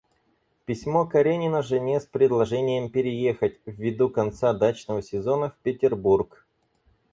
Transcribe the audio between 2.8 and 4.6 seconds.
переехать, в виду конца